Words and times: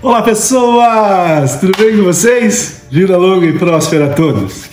Olá 0.00 0.22
pessoas, 0.22 1.56
tudo 1.56 1.76
bem 1.76 1.96
com 1.96 2.04
vocês? 2.04 2.82
Vida 2.88 3.16
longa 3.16 3.44
e 3.46 3.58
próspera 3.58 4.04
a 4.04 4.14
todos. 4.14 4.66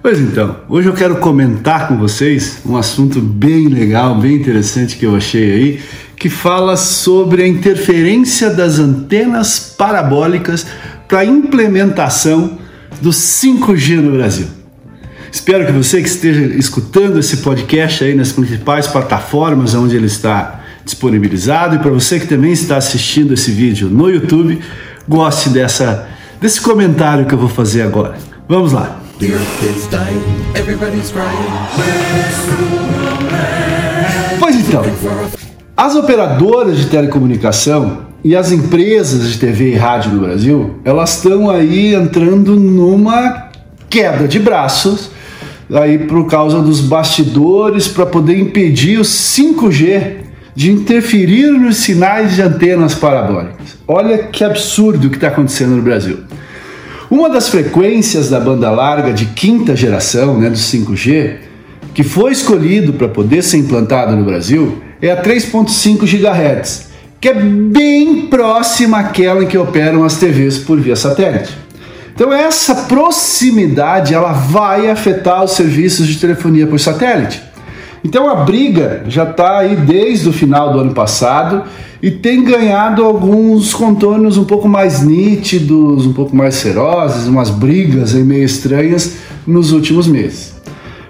Pois 0.00 0.18
então, 0.18 0.56
hoje 0.70 0.88
eu 0.88 0.94
quero 0.94 1.16
comentar 1.16 1.86
com 1.86 1.98
vocês 1.98 2.60
um 2.64 2.78
assunto 2.78 3.20
bem 3.20 3.68
legal, 3.68 4.14
bem 4.14 4.36
interessante 4.36 4.96
que 4.96 5.04
eu 5.04 5.14
achei 5.14 5.52
aí, 5.52 5.80
que 6.16 6.30
fala 6.30 6.78
sobre 6.78 7.42
a 7.42 7.46
interferência 7.46 8.48
das 8.48 8.78
antenas 8.78 9.74
parabólicas 9.76 10.66
para 11.06 11.18
a 11.18 11.26
implementação 11.26 12.58
do 13.02 13.10
5G 13.10 14.00
no 14.00 14.12
Brasil. 14.12 14.46
Espero 15.30 15.66
que 15.66 15.72
você 15.72 16.00
que 16.00 16.08
esteja 16.08 16.56
escutando 16.56 17.18
esse 17.18 17.36
podcast 17.36 18.02
aí 18.02 18.14
nas 18.14 18.32
principais 18.32 18.86
plataformas 18.86 19.74
onde 19.74 19.94
ele 19.94 20.06
está 20.06 20.59
disponibilizado 20.90 21.76
e 21.76 21.78
para 21.78 21.90
você 21.90 22.18
que 22.18 22.26
também 22.26 22.52
está 22.52 22.76
assistindo 22.76 23.34
esse 23.34 23.50
vídeo 23.50 23.88
no 23.88 24.10
YouTube, 24.10 24.60
goste 25.08 25.48
dessa 25.48 26.08
desse 26.40 26.60
comentário 26.60 27.26
que 27.26 27.34
eu 27.34 27.38
vou 27.38 27.48
fazer 27.48 27.82
agora. 27.82 28.16
Vamos 28.48 28.72
lá. 28.72 29.00
Pois 34.38 34.56
então, 34.56 34.82
as 35.76 35.94
operadoras 35.94 36.78
de 36.78 36.86
telecomunicação 36.86 38.06
e 38.24 38.34
as 38.34 38.50
empresas 38.50 39.30
de 39.30 39.38
TV 39.38 39.72
e 39.72 39.76
rádio 39.76 40.12
no 40.12 40.20
Brasil, 40.20 40.80
elas 40.84 41.16
estão 41.16 41.50
aí 41.50 41.94
entrando 41.94 42.56
numa 42.56 43.50
queda 43.88 44.26
de 44.26 44.38
braços 44.38 45.10
aí 45.72 45.98
por 45.98 46.26
causa 46.26 46.60
dos 46.60 46.80
bastidores 46.80 47.86
para 47.86 48.06
poder 48.06 48.38
impedir 48.38 48.98
o 48.98 49.02
5G 49.02 50.29
de 50.54 50.70
interferir 50.70 51.50
nos 51.52 51.76
sinais 51.78 52.34
de 52.34 52.42
antenas 52.42 52.94
parabólicas. 52.94 53.78
Olha 53.86 54.18
que 54.18 54.44
absurdo 54.44 55.06
o 55.06 55.10
que 55.10 55.16
está 55.16 55.28
acontecendo 55.28 55.76
no 55.76 55.82
Brasil. 55.82 56.18
Uma 57.10 57.28
das 57.28 57.48
frequências 57.48 58.30
da 58.30 58.38
banda 58.38 58.70
larga 58.70 59.12
de 59.12 59.26
quinta 59.26 59.74
geração, 59.74 60.38
né, 60.38 60.48
do 60.48 60.56
5G, 60.56 61.38
que 61.92 62.02
foi 62.02 62.32
escolhido 62.32 62.92
para 62.92 63.08
poder 63.08 63.42
ser 63.42 63.58
implantado 63.58 64.14
no 64.14 64.24
Brasil, 64.24 64.80
é 65.02 65.10
a 65.10 65.20
3.5 65.20 66.06
GHz, 66.06 66.90
que 67.20 67.28
é 67.28 67.34
bem 67.34 68.26
próxima 68.28 69.00
àquela 69.00 69.42
em 69.42 69.46
que 69.46 69.58
operam 69.58 70.04
as 70.04 70.18
TVs 70.18 70.58
por 70.58 70.78
via 70.78 70.94
satélite. 70.94 71.58
Então 72.14 72.32
essa 72.32 72.74
proximidade 72.74 74.14
ela 74.14 74.32
vai 74.32 74.90
afetar 74.90 75.42
os 75.42 75.52
serviços 75.52 76.06
de 76.06 76.18
telefonia 76.18 76.66
por 76.66 76.78
satélite. 76.78 77.42
Então 78.02 78.28
a 78.28 78.36
briga 78.36 79.04
já 79.08 79.24
está 79.24 79.58
aí 79.58 79.76
desde 79.76 80.28
o 80.28 80.32
final 80.32 80.72
do 80.72 80.80
ano 80.80 80.92
passado 80.92 81.64
e 82.02 82.10
tem 82.10 82.42
ganhado 82.42 83.04
alguns 83.04 83.74
contornos 83.74 84.38
um 84.38 84.44
pouco 84.44 84.68
mais 84.68 85.02
nítidos, 85.02 86.06
um 86.06 86.12
pouco 86.12 86.34
mais 86.34 86.62
ferozes, 86.62 87.26
umas 87.26 87.50
brigas 87.50 88.14
meio 88.14 88.44
estranhas 88.44 89.16
nos 89.46 89.72
últimos 89.72 90.06
meses. 90.06 90.54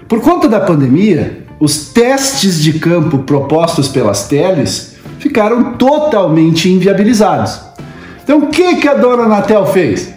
Por 0.07 0.19
conta 0.19 0.49
da 0.49 0.59
pandemia, 0.59 1.45
os 1.59 1.87
testes 1.87 2.61
de 2.61 2.73
campo 2.73 3.19
propostos 3.19 3.87
pelas 3.87 4.27
teles 4.27 4.95
ficaram 5.17 5.73
totalmente 5.73 6.69
inviabilizados. 6.69 7.61
Então 8.23 8.39
o 8.39 8.47
que, 8.47 8.75
que 8.75 8.87
a 8.87 8.95
dona 8.95 9.23
Anatel 9.23 9.65
fez? 9.67 10.13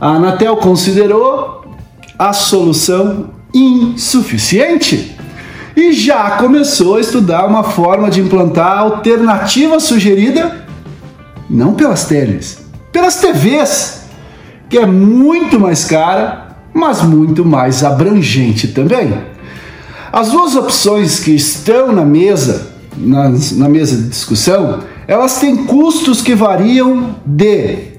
A 0.00 0.10
Anatel 0.10 0.56
considerou 0.58 1.64
a 2.16 2.32
solução 2.32 3.30
insuficiente 3.52 5.13
e 5.76 5.92
já 5.92 6.32
começou 6.32 6.96
a 6.96 7.00
estudar 7.00 7.46
uma 7.46 7.64
forma 7.64 8.10
de 8.10 8.20
implantar 8.20 8.66
a 8.66 8.80
alternativa 8.80 9.80
sugerida 9.80 10.64
não 11.48 11.72
pelas 11.74 12.04
teles, 12.04 12.58
pelas 12.92 13.16
TVs, 13.16 14.02
que 14.68 14.76
é 14.78 14.84
muito 14.86 15.58
mais 15.60 15.84
cara, 15.84 16.56
mas 16.72 17.02
muito 17.02 17.44
mais 17.44 17.82
abrangente 17.84 18.68
também. 18.68 19.12
As 20.12 20.30
duas 20.30 20.54
opções 20.54 21.18
que 21.20 21.32
estão 21.32 21.92
na 21.92 22.04
mesa, 22.04 22.72
na, 22.96 23.30
na 23.52 23.68
mesa 23.68 23.96
de 23.96 24.08
discussão, 24.08 24.80
elas 25.06 25.38
têm 25.38 25.64
custos 25.64 26.22
que 26.22 26.34
variam 26.34 27.16
de 27.26 27.92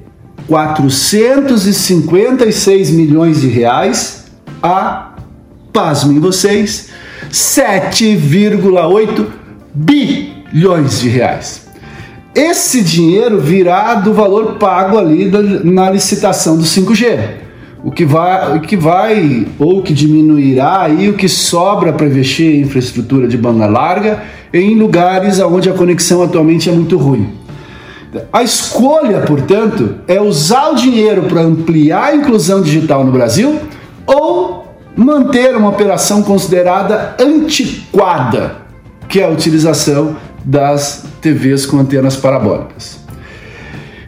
456 0.48 2.90
milhões 2.92 3.42
de 3.42 3.48
reais 3.48 4.26
a, 4.62 5.16
pasmem 5.74 6.20
vocês, 6.20 6.90
7,8 7.36 9.26
bilhões 9.74 11.02
de 11.02 11.10
reais. 11.10 11.68
Esse 12.34 12.82
dinheiro 12.82 13.42
virá 13.42 13.96
do 13.96 14.14
valor 14.14 14.54
pago 14.54 14.98
ali 14.98 15.30
na 15.66 15.90
licitação 15.90 16.58
do 16.58 16.64
5G. 16.64 17.44
O 17.84 17.92
que 17.92 18.06
vai, 18.06 18.58
o 18.58 18.62
que 18.62 18.78
vai 18.78 19.46
ou 19.60 19.84
que 19.84 19.94
diminuirá 19.94 20.84
aí 20.84 21.10
o 21.10 21.14
que 21.14 21.28
sobra 21.28 21.92
para 21.92 22.08
investir 22.08 22.56
em 22.56 22.62
infraestrutura 22.62 23.28
de 23.28 23.38
banda 23.38 23.68
larga 23.68 24.24
em 24.54 24.74
lugares 24.76 25.40
onde 25.42 25.70
a 25.70 25.74
conexão 25.74 26.24
atualmente 26.24 26.70
é 26.70 26.72
muito 26.72 26.98
ruim. 26.98 27.34
A 28.32 28.44
escolha, 28.44 29.20
portanto, 29.22 29.96
é 30.08 30.22
usar 30.22 30.70
o 30.70 30.76
dinheiro 30.76 31.24
para 31.24 31.42
ampliar 31.42 32.06
a 32.06 32.16
inclusão 32.16 32.62
digital 32.62 33.04
no 33.04 33.12
Brasil 33.12 33.60
ou 34.08 34.55
manter 34.96 35.56
uma 35.56 35.70
operação 35.70 36.24
considerada 36.24 37.16
antiquada, 37.20 38.58
que 39.08 39.20
é 39.20 39.26
a 39.26 39.30
utilização 39.30 40.16
das 40.44 41.04
TVs 41.22 41.66
com 41.66 41.80
antenas 41.80 42.16
parabólicas. 42.16 43.00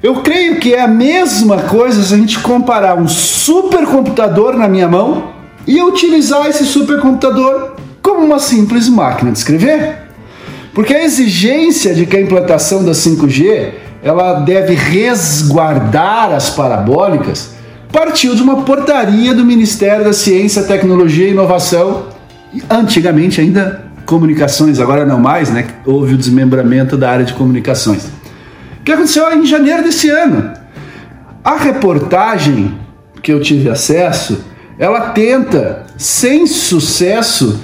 Eu 0.01 0.21
creio 0.21 0.59
que 0.59 0.73
é 0.73 0.81
a 0.81 0.87
mesma 0.87 1.63
coisa 1.63 2.03
se 2.03 2.13
a 2.13 2.17
gente 2.17 2.39
comparar 2.39 2.95
um 2.95 3.07
supercomputador 3.07 4.55
na 4.55 4.67
minha 4.67 4.87
mão 4.87 5.33
e 5.65 5.81
utilizar 5.81 6.45
esse 6.45 6.65
supercomputador 6.65 7.73
como 8.01 8.23
uma 8.23 8.39
simples 8.39 8.87
máquina 8.87 9.31
de 9.31 9.39
escrever. 9.39 9.97
Porque 10.73 10.93
a 10.93 11.03
exigência 11.03 11.93
de 11.93 12.05
que 12.05 12.15
a 12.15 12.21
implantação 12.21 12.85
da 12.85 12.91
5G 12.91 13.73
ela 14.03 14.41
deve 14.41 14.75
resguardar 14.75 16.31
as 16.31 16.51
parabólicas 16.51 17.56
partiu 17.91 18.35
de 18.35 18.41
uma 18.41 18.63
portaria 18.63 19.33
do 19.33 19.45
Ministério 19.45 20.05
da 20.05 20.13
Ciência, 20.13 20.63
Tecnologia 20.63 21.27
e 21.27 21.31
Inovação, 21.31 22.07
antigamente 22.69 23.41
ainda 23.41 23.85
comunicações, 24.05 24.79
agora 24.79 25.05
não 25.05 25.19
mais, 25.19 25.49
né? 25.49 25.67
Houve 25.85 26.13
o 26.13 26.17
desmembramento 26.17 26.97
da 26.97 27.11
área 27.11 27.25
de 27.25 27.33
comunicações. 27.33 28.05
O 28.79 28.83
que 28.83 28.91
aconteceu 28.91 29.29
em 29.33 29.45
janeiro 29.45 29.83
desse 29.83 30.09
ano? 30.09 30.53
A 31.43 31.57
reportagem 31.57 32.77
que 33.21 33.31
eu 33.31 33.41
tive 33.41 33.69
acesso, 33.69 34.43
ela 34.79 35.09
tenta, 35.09 35.85
sem 35.97 36.47
sucesso, 36.47 37.59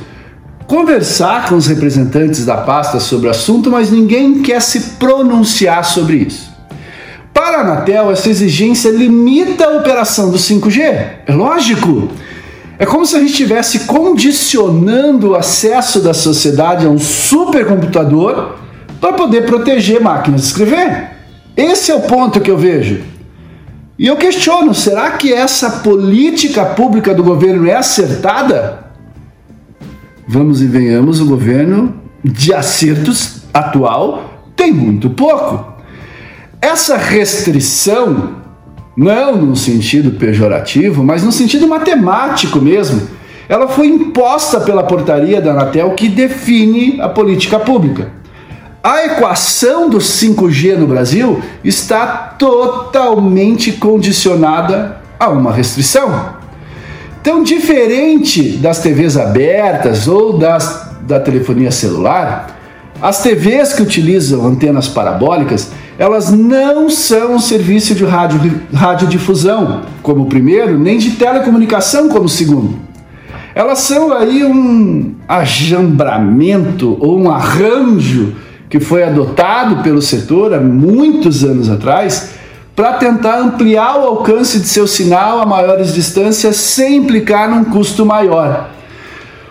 conversar 0.67 1.47
com 1.47 1.55
os 1.55 1.67
representantes 1.67 2.45
da 2.45 2.57
pasta 2.57 2.99
sobre 2.99 3.27
o 3.27 3.31
assunto, 3.31 3.69
mas 3.69 3.91
ninguém 3.91 4.41
quer 4.41 4.61
se 4.61 4.79
pronunciar 4.97 5.85
sobre 5.85 6.17
isso. 6.17 6.52
Para 7.33 7.57
a 7.57 7.61
Anatel, 7.61 8.11
essa 8.11 8.29
exigência 8.29 8.91
limita 8.91 9.65
a 9.65 9.77
operação 9.77 10.29
do 10.29 10.37
5G. 10.37 10.81
É 11.25 11.33
lógico. 11.33 12.09
É 12.77 12.85
como 12.85 13.05
se 13.05 13.15
a 13.15 13.19
gente 13.19 13.31
estivesse 13.31 13.81
condicionando 13.81 15.31
o 15.31 15.35
acesso 15.35 15.99
da 15.99 16.13
sociedade 16.13 16.85
a 16.85 16.89
um 16.89 16.99
supercomputador 16.99 18.55
para 18.99 19.13
poder 19.13 19.45
proteger 19.45 20.01
máquinas 20.01 20.41
de 20.41 20.47
escrever. 20.47 21.09
Esse 21.57 21.91
é 21.91 21.95
o 21.95 22.01
ponto 22.01 22.39
que 22.39 22.51
eu 22.51 22.57
vejo. 22.57 23.01
E 23.97 24.07
eu 24.07 24.15
questiono: 24.15 24.73
será 24.73 25.11
que 25.11 25.33
essa 25.33 25.69
política 25.81 26.65
pública 26.65 27.13
do 27.13 27.23
governo 27.23 27.67
é 27.67 27.75
acertada? 27.75 28.83
Vamos 30.27 30.61
e 30.61 30.65
venhamos, 30.65 31.19
o 31.19 31.25
governo 31.25 31.95
de 32.23 32.53
acertos 32.53 33.43
atual 33.53 34.51
tem 34.55 34.71
muito 34.71 35.09
pouco. 35.09 35.72
Essa 36.63 36.95
restrição, 36.95 38.37
não 38.95 39.35
no 39.35 39.53
sentido 39.53 40.11
pejorativo, 40.11 41.03
mas 41.03 41.21
no 41.21 41.29
sentido 41.29 41.67
matemático 41.67 42.61
mesmo, 42.61 43.05
ela 43.49 43.67
foi 43.67 43.87
imposta 43.87 44.61
pela 44.61 44.81
portaria 44.81 45.41
da 45.41 45.51
Anatel 45.51 45.91
que 45.91 46.07
define 46.07 47.01
a 47.01 47.09
política 47.09 47.59
pública. 47.59 48.13
A 48.81 49.03
equação 49.03 49.89
do 49.89 49.97
5G 49.97 50.77
no 50.77 50.87
Brasil 50.87 51.41
está 51.65 52.07
totalmente 52.39 53.73
condicionada 53.73 55.01
a 55.19 55.27
uma 55.27 55.51
restrição. 55.51 56.29
Então, 57.19 57.43
diferente 57.43 58.51
das 58.51 58.79
TVs 58.79 59.17
abertas 59.17 60.07
ou 60.07 60.37
das, 60.37 60.93
da 61.01 61.19
telefonia 61.19 61.71
celular, 61.71 62.57
as 63.01 63.21
TVs 63.21 63.73
que 63.73 63.81
utilizam 63.81 64.47
antenas 64.47 64.87
parabólicas 64.87 65.82
elas 65.97 66.31
não 66.31 66.89
são 66.89 67.35
um 67.35 67.39
serviço 67.39 67.93
de 67.93 68.03
rádio, 68.03 68.61
radiodifusão 68.73 69.81
como 70.01 70.23
o 70.23 70.29
primeiro, 70.29 70.77
nem 70.77 70.97
de 70.97 71.11
telecomunicação 71.11 72.09
como 72.09 72.25
o 72.25 72.29
segundo. 72.29 72.79
Elas 73.55 73.79
são 73.79 74.11
aí 74.11 74.43
um 74.43 75.13
ajambramento 75.27 76.97
ou 76.99 77.19
um 77.19 77.29
arranjo 77.29 78.33
que 78.67 78.79
foi 78.79 79.03
adotado 79.03 79.83
pelo 79.83 80.01
setor 80.01 80.53
há 80.53 80.59
muitos 80.59 81.43
anos 81.43 81.69
atrás 81.69 82.31
para 82.75 82.93
tentar 82.93 83.37
ampliar 83.37 83.97
o 83.97 84.07
alcance 84.07 84.59
de 84.59 84.67
seu 84.67 84.87
sinal 84.87 85.39
a 85.39 85.45
maiores 85.45 85.93
distâncias 85.93 86.55
sem 86.55 86.97
implicar 86.97 87.47
num 87.47 87.65
custo 87.65 88.03
maior. 88.03 88.71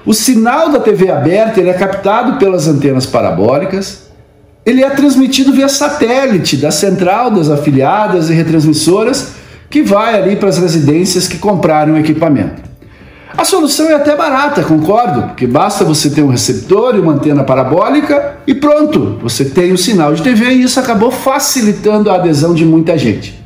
O 0.04 0.12
sinal 0.12 0.70
da 0.70 0.80
TV 0.80 1.08
aberta 1.08 1.60
é 1.60 1.72
captado 1.72 2.36
pelas 2.38 2.66
antenas 2.66 3.06
parabólicas, 3.06 4.10
ele 4.64 4.82
é 4.82 4.90
transmitido 4.90 5.52
via 5.52 5.68
satélite 5.68 6.56
da 6.56 6.70
central 6.70 7.30
das 7.30 7.50
afiliadas 7.50 8.30
e 8.30 8.32
retransmissoras 8.32 9.32
que 9.68 9.82
vai 9.82 10.20
ali 10.20 10.36
para 10.36 10.48
as 10.48 10.58
residências 10.58 11.26
que 11.26 11.38
compraram 11.38 11.94
o 11.94 11.98
equipamento. 11.98 12.62
A 13.36 13.44
solução 13.44 13.88
é 13.88 13.94
até 13.94 14.14
barata, 14.14 14.62
concordo, 14.62 15.22
porque 15.22 15.46
basta 15.46 15.84
você 15.84 16.10
ter 16.10 16.22
um 16.22 16.28
receptor 16.28 16.94
e 16.94 17.00
uma 17.00 17.14
antena 17.14 17.42
parabólica 17.42 18.36
e 18.46 18.54
pronto, 18.54 19.18
você 19.22 19.46
tem 19.46 19.70
o 19.70 19.74
um 19.74 19.78
sinal 19.78 20.14
de 20.14 20.22
TV 20.22 20.50
e 20.50 20.62
isso 20.62 20.78
acabou 20.78 21.10
facilitando 21.10 22.10
a 22.10 22.16
adesão 22.16 22.54
de 22.54 22.64
muita 22.64 22.96
gente. 22.98 23.42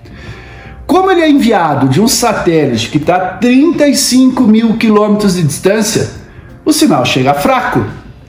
Como 0.86 1.10
ele 1.10 1.20
é 1.20 1.30
enviado 1.30 1.88
de 1.88 2.00
um 2.00 2.08
satélite 2.08 2.90
que 2.90 2.98
está 2.98 3.16
a 3.16 3.20
35 3.20 4.42
mil 4.42 4.76
quilômetros 4.76 5.36
de 5.36 5.44
distância, 5.44 6.10
o 6.64 6.72
sinal 6.72 7.04
chega 7.04 7.32
fraco 7.32 7.84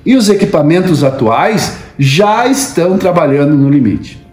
e 0.06 0.16
os 0.16 0.30
equipamentos 0.30 1.04
atuais 1.04 1.87
já 1.98 2.48
estão 2.48 2.98
trabalhando 2.98 3.56
no 3.56 3.70
limite. 3.70 4.26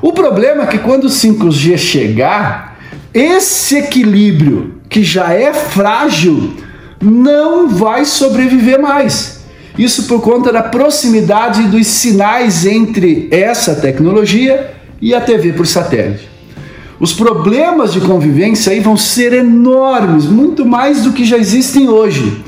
O 0.00 0.12
problema 0.12 0.64
é 0.64 0.66
que 0.66 0.78
quando 0.78 1.04
o 1.04 1.10
5G 1.10 1.78
chegar, 1.78 2.78
esse 3.12 3.76
equilíbrio 3.76 4.74
que 4.88 5.02
já 5.02 5.32
é 5.32 5.52
frágil 5.52 6.54
não 7.02 7.68
vai 7.68 8.04
sobreviver 8.04 8.80
mais. 8.80 9.44
Isso 9.78 10.04
por 10.04 10.20
conta 10.20 10.52
da 10.52 10.62
proximidade 10.62 11.64
dos 11.64 11.86
sinais 11.86 12.64
entre 12.64 13.28
essa 13.30 13.74
tecnologia 13.74 14.74
e 15.00 15.14
a 15.14 15.20
TV 15.20 15.52
por 15.52 15.66
satélite. 15.66 16.28
Os 17.00 17.12
problemas 17.12 17.92
de 17.92 18.00
convivência 18.00 18.72
aí 18.72 18.80
vão 18.80 18.96
ser 18.96 19.32
enormes, 19.32 20.26
muito 20.26 20.64
mais 20.64 21.02
do 21.02 21.12
que 21.12 21.24
já 21.24 21.36
existem 21.36 21.88
hoje. 21.88 22.42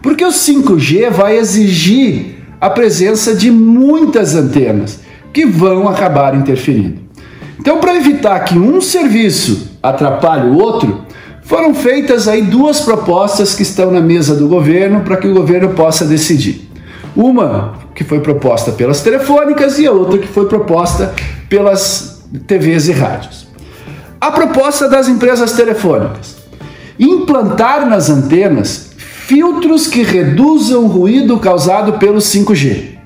Porque 0.00 0.24
o 0.24 0.30
5G 0.30 1.10
vai 1.10 1.36
exigir 1.36 2.39
a 2.60 2.68
presença 2.68 3.34
de 3.34 3.50
muitas 3.50 4.34
antenas 4.34 5.00
que 5.32 5.46
vão 5.46 5.88
acabar 5.88 6.34
interferindo. 6.34 6.98
Então, 7.58 7.78
para 7.78 7.96
evitar 7.96 8.40
que 8.40 8.58
um 8.58 8.80
serviço 8.80 9.78
atrapalhe 9.82 10.48
o 10.48 10.58
outro, 10.58 11.04
foram 11.42 11.74
feitas 11.74 12.28
aí 12.28 12.42
duas 12.42 12.80
propostas 12.80 13.54
que 13.54 13.62
estão 13.62 13.90
na 13.90 14.00
mesa 14.00 14.34
do 14.34 14.48
governo 14.48 15.00
para 15.00 15.16
que 15.16 15.26
o 15.26 15.34
governo 15.34 15.70
possa 15.70 16.04
decidir. 16.04 16.70
Uma 17.16 17.74
que 17.94 18.04
foi 18.04 18.20
proposta 18.20 18.72
pelas 18.72 19.00
telefônicas 19.00 19.78
e 19.78 19.86
a 19.86 19.92
outra 19.92 20.18
que 20.18 20.28
foi 20.28 20.46
proposta 20.46 21.12
pelas 21.48 22.22
TVs 22.46 22.88
e 22.88 22.92
rádios. 22.92 23.48
A 24.20 24.30
proposta 24.30 24.88
das 24.88 25.08
empresas 25.08 25.52
telefônicas: 25.52 26.36
implantar 26.98 27.84
nas 27.86 28.08
antenas 28.08 28.89
filtros 29.30 29.86
que 29.86 30.02
reduzam 30.02 30.86
o 30.86 30.88
ruído 30.88 31.38
causado 31.38 32.00
pelo 32.00 32.18
5G. 32.18 32.96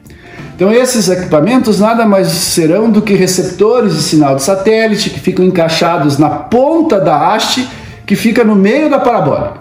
Então, 0.57 0.73
esses 0.73 1.11
equipamentos 1.11 1.81
nada 1.81 2.07
mais 2.07 2.29
serão 2.29 2.91
do 2.91 3.03
que 3.03 3.13
receptores 3.13 3.95
de 3.95 4.03
sinal 4.03 4.35
de 4.35 4.43
satélite 4.43 5.11
que 5.11 5.21
ficam 5.21 5.45
encaixados 5.45 6.17
na 6.17 6.31
ponta 6.31 6.99
da 6.99 7.29
haste 7.29 7.69
que 8.07 8.17
fica 8.17 8.43
no 8.43 8.57
meio 8.57 8.89
da 8.89 8.99
parabólica. 8.99 9.61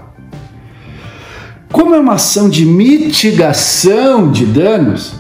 Como 1.70 1.94
é 1.94 2.00
uma 2.00 2.14
ação 2.14 2.50
de 2.50 2.66
mitigação 2.66 4.32
de 4.32 4.46
danos, 4.46 5.16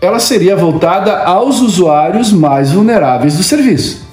ela 0.00 0.18
seria 0.18 0.56
voltada 0.56 1.18
aos 1.22 1.60
usuários 1.60 2.32
mais 2.32 2.72
vulneráveis 2.72 3.36
do 3.36 3.44
serviço. 3.44 4.09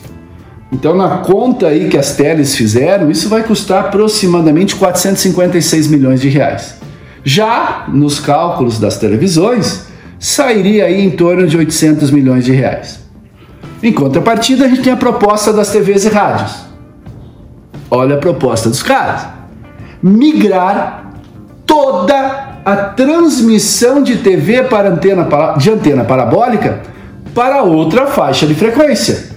Então, 0.72 0.96
na 0.96 1.20
conta 1.20 1.68
aí 1.68 1.88
que 1.88 1.98
as 1.98 2.16
teles 2.16 2.56
fizeram, 2.56 3.10
isso 3.10 3.30
vai 3.30 3.44
custar 3.44 3.86
aproximadamente 3.86 4.76
456 4.76 5.88
milhões 5.88 6.20
de 6.20 6.28
reais. 6.28 6.76
Já 7.24 7.86
nos 7.88 8.20
cálculos 8.20 8.80
das 8.80 8.98
televisões, 8.98 9.88
sairia 10.20 10.86
aí 10.86 11.02
em 11.02 11.12
torno 11.12 11.48
de 11.48 11.58
800 11.58 12.12
milhões 12.12 12.44
de 12.44 12.52
reais. 12.52 13.00
Em 13.82 13.94
contrapartida, 13.94 14.66
a 14.66 14.68
gente 14.68 14.82
tem 14.82 14.92
a 14.92 14.98
proposta 14.98 15.54
das 15.54 15.72
TVs 15.72 16.06
e 16.06 16.10
rádios. 16.10 16.56
Olha 17.90 18.16
a 18.16 18.20
proposta 18.20 18.70
dos 18.70 18.84
caras: 18.84 19.26
migrar 20.02 21.14
toda 21.66 22.60
a 22.66 22.76
transmissão 22.76 24.04
de 24.04 24.18
TV 24.18 24.64
para 24.64 24.90
antena, 24.90 25.28
de 25.58 25.70
antena 25.70 26.04
parabólica 26.04 26.82
para 27.34 27.62
outra 27.64 28.08
faixa 28.08 28.46
de 28.46 28.56
frequência. 28.56 29.37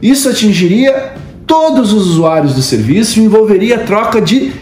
Isso 0.00 0.28
atingiria 0.28 1.14
todos 1.46 1.92
os 1.92 2.06
usuários 2.06 2.54
do 2.54 2.62
serviço 2.62 3.18
e 3.18 3.24
envolveria 3.24 3.74
a 3.76 3.84
troca 3.84 4.20
de 4.20 4.52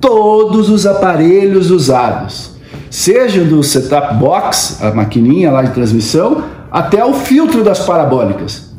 todos 0.00 0.70
os 0.70 0.86
aparelhos 0.86 1.70
usados, 1.70 2.52
seja 2.88 3.44
do 3.44 3.62
setup 3.62 4.14
box, 4.14 4.82
a 4.82 4.90
maquininha 4.90 5.52
lá 5.52 5.62
de 5.62 5.72
transmissão, 5.72 6.42
até 6.72 7.04
o 7.04 7.12
filtro 7.12 7.62
das 7.62 7.80
parabólicas. 7.80 8.70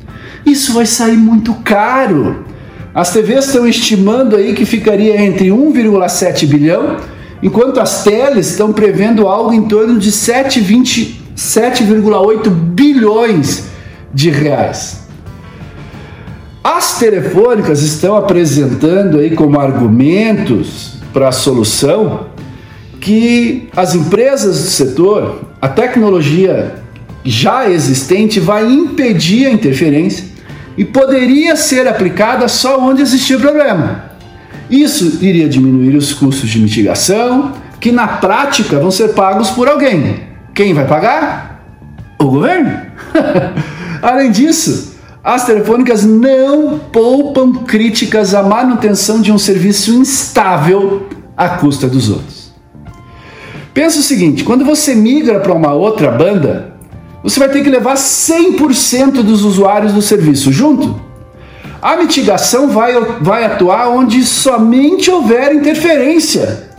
Isso 0.45 0.73
vai 0.73 0.87
sair 0.87 1.17
muito 1.17 1.53
caro. 1.63 2.45
As 2.93 3.13
TVs 3.13 3.45
estão 3.45 3.65
estimando 3.67 4.35
aí 4.35 4.53
que 4.53 4.65
ficaria 4.65 5.21
entre 5.21 5.47
1,7 5.49 6.45
bilhão, 6.47 6.97
enquanto 7.43 7.79
as 7.79 8.03
teles 8.03 8.49
estão 8.49 8.73
prevendo 8.73 9.27
algo 9.27 9.53
em 9.53 9.67
torno 9.67 9.99
de 9.99 10.11
7,8 10.11 12.49
bilhões 12.49 13.65
de 14.13 14.29
reais. 14.29 15.00
As 16.63 16.99
telefônicas 16.99 17.81
estão 17.81 18.15
apresentando 18.15 19.17
aí 19.17 19.31
como 19.31 19.59
argumentos 19.59 20.93
para 21.11 21.29
a 21.29 21.31
solução 21.31 22.27
que 22.99 23.67
as 23.75 23.95
empresas 23.95 24.63
do 24.63 24.69
setor, 24.69 25.41
a 25.59 25.67
tecnologia 25.67 26.75
já 27.23 27.67
existente 27.67 28.39
vai 28.39 28.71
impedir 28.71 29.47
a 29.47 29.51
interferência 29.51 30.25
e 30.77 30.85
poderia 30.85 31.55
ser 31.55 31.87
aplicada 31.87 32.47
só 32.47 32.79
onde 32.79 33.01
existia 33.01 33.39
problema. 33.39 34.11
Isso 34.69 35.17
iria 35.19 35.49
diminuir 35.49 35.95
os 35.95 36.13
custos 36.13 36.47
de 36.47 36.59
mitigação, 36.59 37.53
que 37.79 37.91
na 37.91 38.07
prática 38.07 38.79
vão 38.79 38.91
ser 38.91 39.09
pagos 39.09 39.49
por 39.49 39.67
alguém. 39.67 40.21
Quem 40.53 40.73
vai 40.73 40.85
pagar? 40.87 41.65
O 42.19 42.25
governo. 42.25 42.79
Além 44.01 44.31
disso, 44.31 44.90
as 45.23 45.45
telefônicas 45.45 46.03
não 46.03 46.79
poupam 46.79 47.53
críticas 47.53 48.33
à 48.33 48.41
manutenção 48.41 49.21
de 49.21 49.31
um 49.31 49.37
serviço 49.37 49.93
instável 49.93 51.07
à 51.37 51.49
custa 51.49 51.87
dos 51.87 52.09
outros. 52.09 52.51
Pensa 53.73 53.99
o 53.99 54.03
seguinte: 54.03 54.43
quando 54.43 54.65
você 54.65 54.95
migra 54.95 55.39
para 55.39 55.53
uma 55.53 55.73
outra 55.73 56.11
banda, 56.11 56.73
você 57.23 57.39
vai 57.39 57.49
ter 57.49 57.63
que 57.63 57.69
levar 57.69 57.93
100% 57.93 59.21
dos 59.21 59.43
usuários 59.43 59.93
do 59.93 60.01
serviço 60.01 60.51
junto. 60.51 60.99
A 61.79 61.95
mitigação 61.97 62.67
vai, 62.67 62.93
vai 63.21 63.43
atuar 63.43 63.89
onde 63.89 64.23
somente 64.23 65.09
houver 65.09 65.53
interferência. 65.53 66.69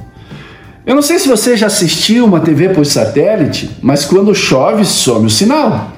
Eu 0.84 0.96
não 0.96 1.02
sei 1.02 1.18
se 1.18 1.28
você 1.28 1.56
já 1.56 1.68
assistiu 1.68 2.24
uma 2.24 2.40
TV 2.40 2.70
por 2.70 2.84
satélite, 2.84 3.70
mas 3.80 4.04
quando 4.04 4.34
chove, 4.34 4.84
some 4.84 5.26
o 5.26 5.30
sinal. 5.30 5.91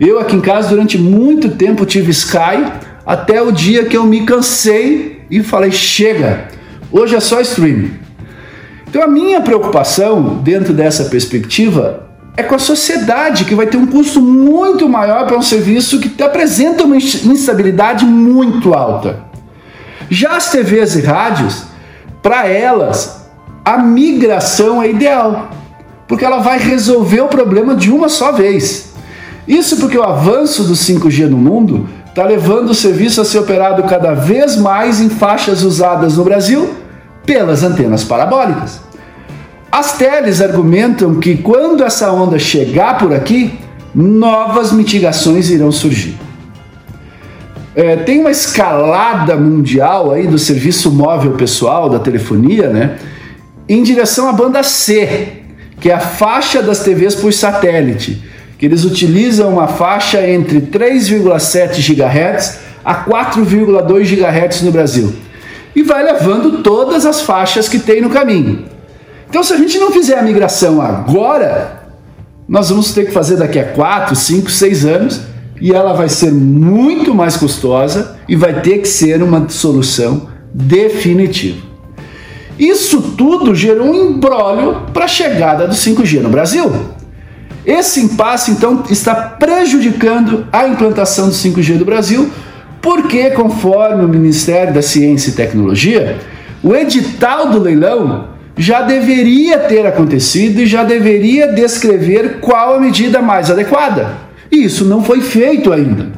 Eu 0.00 0.18
aqui 0.18 0.34
em 0.34 0.40
casa 0.40 0.70
durante 0.70 0.96
muito 0.96 1.50
tempo 1.50 1.84
tive 1.84 2.10
Sky, 2.10 2.72
até 3.04 3.42
o 3.42 3.52
dia 3.52 3.84
que 3.84 3.94
eu 3.94 4.06
me 4.06 4.24
cansei 4.24 5.26
e 5.30 5.42
falei: 5.42 5.70
chega, 5.70 6.48
hoje 6.90 7.14
é 7.14 7.20
só 7.20 7.38
streaming. 7.42 7.92
Então 8.88 9.02
a 9.02 9.06
minha 9.06 9.42
preocupação 9.42 10.38
dentro 10.42 10.72
dessa 10.72 11.04
perspectiva 11.04 12.08
é 12.34 12.42
com 12.42 12.54
a 12.54 12.58
sociedade, 12.58 13.44
que 13.44 13.54
vai 13.54 13.66
ter 13.66 13.76
um 13.76 13.86
custo 13.86 14.22
muito 14.22 14.88
maior 14.88 15.26
para 15.26 15.36
um 15.36 15.42
serviço 15.42 16.00
que 16.00 16.22
apresenta 16.22 16.84
uma 16.84 16.96
instabilidade 16.96 18.06
muito 18.06 18.72
alta. 18.72 19.20
Já 20.08 20.34
as 20.34 20.50
TVs 20.50 20.96
e 20.96 21.02
rádios, 21.02 21.64
para 22.22 22.48
elas, 22.48 23.28
a 23.62 23.76
migração 23.76 24.82
é 24.82 24.88
ideal, 24.88 25.50
porque 26.08 26.24
ela 26.24 26.38
vai 26.38 26.58
resolver 26.58 27.20
o 27.20 27.28
problema 27.28 27.74
de 27.74 27.90
uma 27.92 28.08
só 28.08 28.32
vez. 28.32 28.89
Isso 29.46 29.76
porque 29.78 29.98
o 29.98 30.02
avanço 30.02 30.64
do 30.64 30.74
5G 30.74 31.28
no 31.28 31.36
mundo 31.36 31.88
está 32.06 32.24
levando 32.24 32.70
o 32.70 32.74
serviço 32.74 33.20
a 33.20 33.24
ser 33.24 33.38
operado 33.38 33.82
cada 33.84 34.14
vez 34.14 34.56
mais 34.56 35.00
em 35.00 35.08
faixas 35.08 35.62
usadas 35.62 36.16
no 36.16 36.24
Brasil 36.24 36.74
pelas 37.24 37.62
antenas 37.62 38.04
parabólicas. 38.04 38.80
As 39.70 39.96
teles 39.96 40.40
argumentam 40.40 41.20
que 41.20 41.36
quando 41.36 41.84
essa 41.84 42.12
onda 42.12 42.38
chegar 42.38 42.98
por 42.98 43.14
aqui, 43.14 43.58
novas 43.94 44.72
mitigações 44.72 45.48
irão 45.48 45.70
surgir. 45.70 46.16
É, 47.74 47.96
tem 47.96 48.20
uma 48.20 48.32
escalada 48.32 49.36
mundial 49.36 50.10
aí 50.10 50.26
do 50.26 50.38
serviço 50.38 50.90
móvel 50.90 51.32
pessoal 51.32 51.88
da 51.88 52.00
telefonia, 52.00 52.68
né, 52.68 52.98
em 53.68 53.82
direção 53.84 54.28
à 54.28 54.32
banda 54.32 54.64
C, 54.64 55.42
que 55.80 55.88
é 55.88 55.94
a 55.94 56.00
faixa 56.00 56.60
das 56.60 56.80
TVs 56.80 57.14
por 57.14 57.32
satélite, 57.32 58.22
que 58.60 58.66
eles 58.66 58.84
utilizam 58.84 59.54
uma 59.54 59.66
faixa 59.66 60.28
entre 60.28 60.60
3,7 60.60 61.80
GHz 61.80 62.58
a 62.84 63.06
4,2 63.06 64.04
GHz 64.04 64.60
no 64.60 64.70
Brasil 64.70 65.14
e 65.74 65.82
vai 65.82 66.04
levando 66.04 66.62
todas 66.62 67.06
as 67.06 67.22
faixas 67.22 67.70
que 67.70 67.78
tem 67.78 68.02
no 68.02 68.10
caminho. 68.10 68.66
Então, 69.30 69.42
se 69.42 69.54
a 69.54 69.56
gente 69.56 69.78
não 69.78 69.90
fizer 69.90 70.18
a 70.18 70.22
migração 70.22 70.82
agora, 70.82 71.84
nós 72.46 72.68
vamos 72.68 72.92
ter 72.92 73.06
que 73.06 73.12
fazer 73.12 73.38
daqui 73.38 73.58
a 73.58 73.64
4, 73.64 74.14
5, 74.14 74.50
6 74.50 74.84
anos 74.84 75.22
e 75.58 75.72
ela 75.72 75.94
vai 75.94 76.10
ser 76.10 76.30
muito 76.30 77.14
mais 77.14 77.38
custosa 77.38 78.18
e 78.28 78.36
vai 78.36 78.60
ter 78.60 78.80
que 78.80 78.88
ser 78.88 79.22
uma 79.22 79.48
solução 79.48 80.28
definitiva. 80.52 81.62
Isso 82.58 83.00
tudo 83.16 83.54
gerou 83.54 83.86
um 83.86 84.10
embrólio 84.10 84.82
para 84.92 85.06
a 85.06 85.08
chegada 85.08 85.66
do 85.66 85.74
5G 85.74 86.20
no 86.20 86.28
Brasil. 86.28 86.99
Esse 87.64 88.00
impasse, 88.00 88.50
então, 88.50 88.84
está 88.88 89.14
prejudicando 89.14 90.46
a 90.52 90.66
implantação 90.66 91.28
do 91.28 91.34
5G 91.34 91.76
do 91.76 91.84
Brasil, 91.84 92.30
porque, 92.80 93.30
conforme 93.30 94.04
o 94.04 94.08
Ministério 94.08 94.72
da 94.72 94.82
Ciência 94.82 95.30
e 95.30 95.34
Tecnologia, 95.34 96.18
o 96.62 96.74
edital 96.74 97.50
do 97.50 97.58
leilão 97.58 98.28
já 98.56 98.82
deveria 98.82 99.58
ter 99.58 99.86
acontecido 99.86 100.60
e 100.60 100.66
já 100.66 100.84
deveria 100.84 101.48
descrever 101.48 102.40
qual 102.40 102.74
a 102.74 102.80
medida 102.80 103.22
mais 103.22 103.50
adequada. 103.50 104.18
E 104.50 104.64
isso 104.64 104.84
não 104.84 105.02
foi 105.02 105.20
feito 105.20 105.72
ainda. 105.72 106.12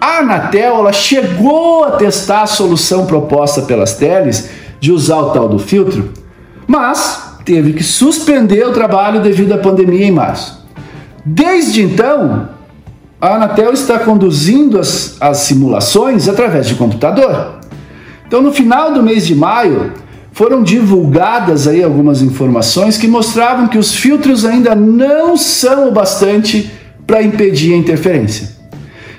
A 0.00 0.18
Anatel 0.18 0.76
ela 0.76 0.92
chegou 0.92 1.84
a 1.84 1.92
testar 1.92 2.42
a 2.42 2.46
solução 2.46 3.06
proposta 3.06 3.62
pelas 3.62 3.94
teles 3.94 4.50
de 4.78 4.92
usar 4.92 5.18
o 5.18 5.30
tal 5.30 5.48
do 5.48 5.58
filtro, 5.58 6.12
mas 6.66 7.25
teve 7.46 7.72
que 7.72 7.84
suspender 7.84 8.66
o 8.66 8.72
trabalho 8.72 9.22
devido 9.22 9.52
à 9.52 9.58
pandemia 9.58 10.04
em 10.04 10.10
março. 10.10 10.66
Desde 11.24 11.80
então, 11.80 12.48
a 13.20 13.36
Anatel 13.36 13.72
está 13.72 14.00
conduzindo 14.00 14.78
as, 14.78 15.16
as 15.20 15.38
simulações 15.38 16.28
através 16.28 16.66
de 16.66 16.74
computador. 16.74 17.60
Então, 18.26 18.42
no 18.42 18.52
final 18.52 18.92
do 18.92 19.02
mês 19.02 19.24
de 19.24 19.34
maio, 19.34 19.92
foram 20.32 20.62
divulgadas 20.62 21.68
aí 21.68 21.82
algumas 21.82 22.20
informações 22.20 22.98
que 22.98 23.06
mostravam 23.06 23.68
que 23.68 23.78
os 23.78 23.94
filtros 23.94 24.44
ainda 24.44 24.74
não 24.74 25.36
são 25.36 25.88
o 25.88 25.92
bastante 25.92 26.70
para 27.06 27.22
impedir 27.22 27.72
a 27.74 27.76
interferência. 27.76 28.56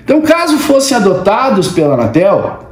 Então, 0.03 0.21
caso 0.21 0.57
fossem 0.57 0.95
adotados 0.97 1.69
pela 1.69 1.93
Anatel, 1.93 2.66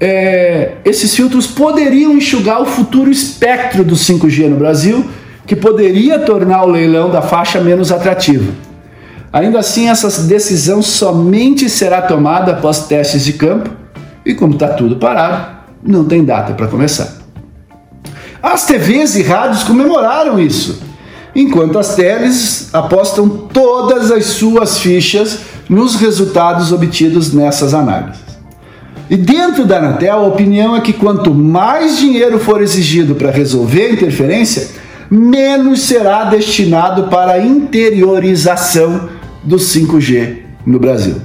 é, 0.00 0.72
esses 0.84 1.14
filtros 1.14 1.46
poderiam 1.46 2.12
enxugar 2.12 2.62
o 2.62 2.66
futuro 2.66 3.10
espectro 3.10 3.84
do 3.84 3.94
5G 3.94 4.48
no 4.48 4.56
Brasil, 4.56 5.04
que 5.46 5.54
poderia 5.54 6.18
tornar 6.18 6.64
o 6.64 6.70
leilão 6.70 7.10
da 7.10 7.20
faixa 7.20 7.60
menos 7.60 7.92
atrativo. 7.92 8.52
Ainda 9.32 9.58
assim, 9.58 9.88
essa 9.88 10.22
decisão 10.22 10.82
somente 10.82 11.68
será 11.68 12.00
tomada 12.02 12.52
após 12.52 12.86
testes 12.86 13.24
de 13.24 13.34
campo 13.34 13.70
e, 14.24 14.34
como 14.34 14.54
está 14.54 14.68
tudo 14.68 14.96
parado, 14.96 15.58
não 15.82 16.04
tem 16.04 16.24
data 16.24 16.54
para 16.54 16.66
começar. 16.66 17.18
As 18.42 18.66
TVs 18.66 19.16
e 19.16 19.22
rádios 19.22 19.62
comemoraram 19.64 20.40
isso, 20.40 20.82
enquanto 21.34 21.78
as 21.78 21.94
teles 21.94 22.70
apostam 22.72 23.28
todas 23.28 24.10
as 24.10 24.24
suas 24.26 24.78
fichas 24.78 25.40
nos 25.68 25.94
resultados 25.94 26.72
obtidos 26.72 27.32
nessas 27.32 27.74
análises. 27.74 28.29
E 29.10 29.16
dentro 29.16 29.64
da 29.66 29.78
Anatel, 29.78 30.20
a 30.20 30.28
opinião 30.28 30.76
é 30.76 30.80
que 30.80 30.92
quanto 30.92 31.34
mais 31.34 31.98
dinheiro 31.98 32.38
for 32.38 32.62
exigido 32.62 33.16
para 33.16 33.32
resolver 33.32 33.86
a 33.86 33.92
interferência, 33.92 34.68
menos 35.10 35.80
será 35.80 36.26
destinado 36.26 37.08
para 37.08 37.32
a 37.32 37.44
interiorização 37.44 39.08
do 39.42 39.56
5G 39.56 40.36
no 40.64 40.78
Brasil. 40.78 41.16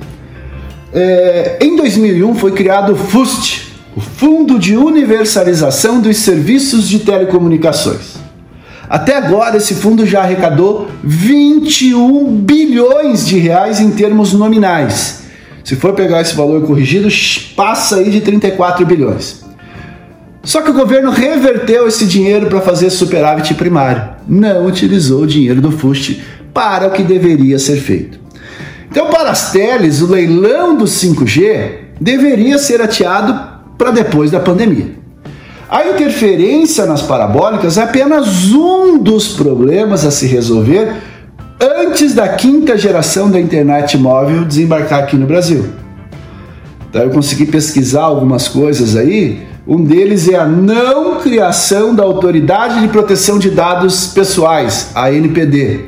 É, 0.92 1.60
em 1.62 1.75
2001 1.75 2.34
foi 2.34 2.54
criado 2.54 2.94
o 2.94 2.96
FUST, 2.96 3.72
o 3.96 4.01
Fundo 4.01 4.58
de 4.58 4.75
Universalização 4.75 6.01
dos 6.01 6.18
Serviços 6.18 6.89
de 6.89 7.01
Telecomunicações. 7.01 8.15
Até 8.89 9.15
agora, 9.15 9.58
esse 9.58 9.75
fundo 9.75 10.08
já 10.08 10.22
arrecadou 10.22 10.88
21 11.04 12.36
bilhões 12.36 13.27
de 13.27 13.38
reais 13.38 13.80
em 13.80 13.92
termos 13.92 14.34
nominais 14.34 15.25
se 15.65 15.75
for 15.75 15.93
pegar 15.93 16.22
esse 16.22 16.36
valor 16.36 16.62
corrigido, 16.62 17.10
passa 17.55 17.95
aí 17.95 18.12
de 18.12 18.22
34 18.22 18.86
bilhões. 18.86 19.43
Só 20.43 20.62
que 20.62 20.69
o 20.69 20.75
governo 20.75 21.10
reverteu 21.10 21.88
esse 21.88 22.05
dinheiro 22.05 22.45
para 22.45 22.62
fazer 22.62 22.91
superávit 22.91 23.55
primário. 23.55 24.10
Não 24.27 24.67
utilizou 24.67 25.24
o 25.24 25.27
dinheiro 25.27 25.60
do 25.60 25.72
FUST 25.72 26.22
para 26.53 26.88
o 26.88 26.91
que 26.91 27.01
deveria 27.01 27.57
ser 27.57 27.77
feito. 27.77 28.19
Então, 28.91 29.07
para 29.07 29.31
as 29.31 29.51
teles, 29.51 30.01
o 30.01 30.07
leilão 30.07 30.77
do 30.77 30.86
5G 30.86 31.79
deveria 32.00 32.60
ser 32.60 32.79
ateado 32.79 33.36
para 33.75 33.89
depois 33.89 34.29
da 34.29 34.39
pandemia. 34.39 34.91
A 35.67 35.88
interferência 35.88 36.86
nas 36.86 37.01
parabólicas 37.01 37.79
é 37.79 37.81
apenas 37.81 38.51
um 38.51 39.00
dos 39.00 39.29
problemas 39.29 40.05
a 40.05 40.12
se 40.12 40.27
resolver 40.27 40.93
antes 41.59 42.13
da 42.13 42.29
quinta 42.29 42.77
geração 42.77 43.29
da 43.29 43.39
internet 43.39 43.97
móvel 43.97 44.43
desembarcar 44.45 45.00
aqui 45.00 45.15
no 45.15 45.25
Brasil. 45.25 45.65
Então 46.89 47.03
eu 47.03 47.09
consegui 47.09 47.45
pesquisar 47.45 48.03
algumas 48.03 48.47
coisas 48.47 48.95
aí. 48.95 49.45
Um 49.67 49.83
deles 49.83 50.29
é 50.29 50.35
a 50.35 50.45
não 50.45 51.19
criação 51.19 51.95
da 51.95 52.03
Autoridade 52.03 52.81
de 52.81 52.88
Proteção 52.88 53.39
de 53.39 53.50
Dados 53.50 54.07
Pessoais, 54.07 54.91
a 54.93 55.12
NPD. 55.12 55.85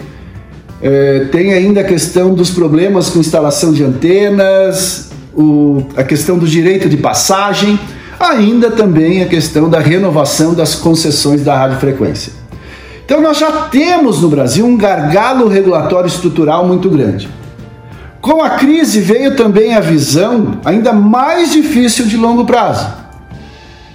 É, 0.81 1.25
tem 1.31 1.53
ainda 1.53 1.81
a 1.81 1.83
questão 1.83 2.33
dos 2.33 2.49
problemas 2.49 3.09
com 3.09 3.19
instalação 3.19 3.71
de 3.71 3.83
antenas, 3.83 5.11
o, 5.35 5.85
a 5.95 6.03
questão 6.03 6.37
do 6.37 6.47
direito 6.47 6.89
de 6.89 6.97
passagem, 6.97 7.79
ainda 8.19 8.71
também 8.71 9.21
a 9.21 9.27
questão 9.27 9.69
da 9.69 9.79
renovação 9.79 10.53
das 10.53 10.75
concessões 10.75 11.43
da 11.43 11.55
radiofrequência. 11.55 12.33
Então 13.07 13.21
nós 13.21 13.37
já 13.37 13.49
temos 13.69 14.21
no 14.21 14.27
Brasil 14.27 14.65
um 14.65 14.75
gargalo 14.75 15.47
regulatório 15.47 16.09
estrutural 16.09 16.67
muito 16.67 16.89
grande. 16.89 17.29
Com 18.19 18.43
a 18.43 18.49
crise 18.49 18.99
veio 18.99 19.33
também 19.33 19.73
a 19.73 19.79
visão 19.79 20.59
ainda 20.65 20.91
mais 20.91 21.53
difícil 21.53 22.05
de 22.05 22.17
longo 22.17 22.43
prazo. 22.43 22.85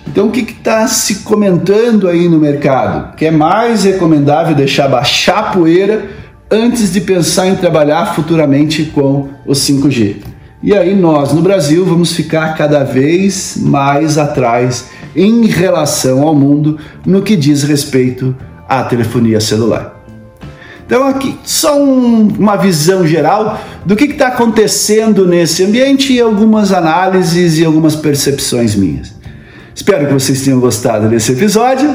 Então 0.09 0.29
o 0.29 0.31
que 0.31 0.41
está 0.41 0.87
se 0.89 1.17
comentando 1.17 2.09
aí 2.09 2.27
no 2.27 2.39
mercado? 2.39 3.15
Que 3.15 3.27
é 3.27 3.31
mais 3.31 3.85
recomendável 3.85 4.55
deixar 4.55 4.89
baixar 4.89 5.39
a 5.41 5.43
poeira 5.51 6.07
antes 6.51 6.91
de 6.91 7.03
pensar 7.03 7.47
em 7.47 7.55
trabalhar 7.55 8.15
futuramente 8.15 8.87
com 8.95 9.29
o 9.45 9.53
5G. 9.53 10.23
E 10.63 10.75
aí 10.75 10.95
nós 10.95 11.35
no 11.35 11.43
Brasil 11.43 11.85
vamos 11.85 12.15
ficar 12.15 12.57
cada 12.57 12.83
vez 12.83 13.59
mais 13.61 14.17
atrás 14.17 14.87
em 15.15 15.45
relação 15.45 16.23
ao 16.23 16.35
mundo 16.35 16.79
no 17.05 17.21
que 17.21 17.37
diz 17.37 17.63
respeito 17.63 18.35
à 18.81 18.85
telefonia 18.85 19.41
celular. 19.41 20.01
Então, 20.87 21.07
aqui 21.07 21.39
só 21.45 21.81
um, 21.81 22.29
uma 22.39 22.57
visão 22.57 23.07
geral 23.07 23.61
do 23.85 23.97
que 23.97 24.05
está 24.05 24.29
acontecendo 24.29 25.27
nesse 25.27 25.65
ambiente 25.65 26.13
e 26.13 26.21
algumas 26.21 26.73
análises 26.73 27.59
e 27.59 27.65
algumas 27.65 27.97
percepções 27.97 28.75
minhas. 28.75 29.15
Espero 29.75 30.07
que 30.07 30.13
vocês 30.13 30.43
tenham 30.43 30.61
gostado 30.61 31.09
desse 31.09 31.33
episódio. 31.33 31.95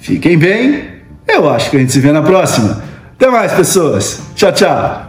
Fiquem 0.00 0.38
bem. 0.38 0.84
Eu 1.26 1.48
acho 1.48 1.70
que 1.70 1.76
a 1.76 1.80
gente 1.80 1.92
se 1.92 2.00
vê 2.00 2.12
na 2.12 2.22
próxima. 2.22 2.82
Até 3.14 3.30
mais, 3.30 3.52
pessoas. 3.52 4.20
Tchau, 4.34 4.52
tchau. 4.52 5.05